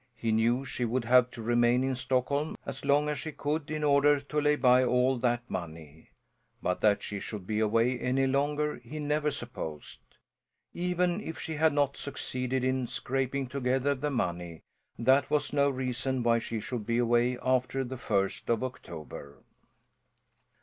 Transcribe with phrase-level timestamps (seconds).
[0.15, 3.83] He knew she would have to remain in Stockholm as long as she could in
[3.83, 6.09] order to lay by all that money;
[6.59, 9.99] but that she should be away any longer he never supposed.
[10.73, 14.63] Even if she had not succeeded in scraping together the money,
[14.97, 19.43] that was no reason why she should be away after the first of October.